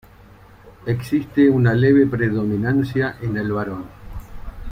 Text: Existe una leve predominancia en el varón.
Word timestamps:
Existe 0.87 1.47
una 1.51 1.75
leve 1.75 2.07
predominancia 2.07 3.17
en 3.21 3.37
el 3.37 3.51
varón. 3.51 3.85